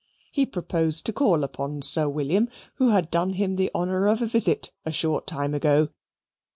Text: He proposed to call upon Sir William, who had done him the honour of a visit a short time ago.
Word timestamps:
He 0.31 0.47
proposed 0.47 1.05
to 1.05 1.13
call 1.13 1.43
upon 1.43 1.83
Sir 1.83 2.09
William, 2.09 2.49
who 2.77 2.89
had 2.89 3.11
done 3.11 3.33
him 3.33 3.55
the 3.55 3.69
honour 3.75 4.07
of 4.07 4.23
a 4.23 4.25
visit 4.25 4.71
a 4.83 4.91
short 4.91 5.27
time 5.27 5.53
ago. 5.53 5.89